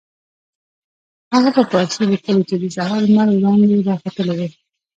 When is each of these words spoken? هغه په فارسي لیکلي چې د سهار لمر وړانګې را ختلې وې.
هغه 1.33 1.49
په 1.55 1.63
فارسي 1.71 2.03
لیکلي 2.11 2.43
چې 2.49 2.55
د 2.61 2.63
سهار 2.75 3.01
لمر 3.05 3.27
وړانګې 3.33 3.77
را 3.87 3.95
ختلې 4.03 4.33
وې. 4.37 4.49